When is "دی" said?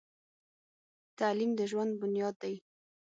2.43-2.55